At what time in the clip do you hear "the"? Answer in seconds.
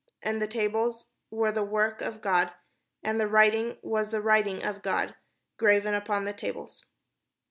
0.41-0.47, 1.51-1.63, 3.21-3.27, 4.09-4.19, 6.23-6.33